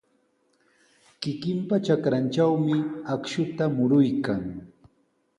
Kikinpa 1.21 1.75
trakrantrawmi 1.85 2.75
akshuta 3.13 3.63
muruykan. 3.75 4.41